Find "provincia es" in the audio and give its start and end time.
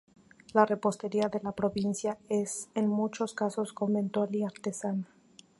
1.51-2.69